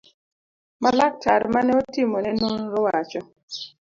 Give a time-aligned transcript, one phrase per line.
[0.81, 3.21] ma laktar mane otimo ne nonro wacho